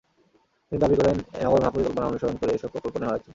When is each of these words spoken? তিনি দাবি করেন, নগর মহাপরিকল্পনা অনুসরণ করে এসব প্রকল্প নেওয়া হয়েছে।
তিনি 0.65 0.79
দাবি 0.83 0.95
করেন, 0.99 1.17
নগর 1.37 1.59
মহাপরিকল্পনা 1.61 2.09
অনুসরণ 2.09 2.35
করে 2.39 2.51
এসব 2.53 2.69
প্রকল্প 2.73 2.95
নেওয়া 2.97 3.13
হয়েছে। 3.13 3.29